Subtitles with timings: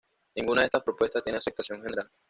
[0.35, 2.09] Ninguna de estas propuestas tiene aceptación general.